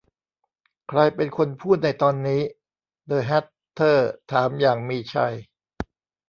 [0.89, 2.41] 'ใครเป็นคนพูดในตอนนี้?'
[3.07, 5.33] เดอะแฮทเทอร์ถามอย่างมีชัย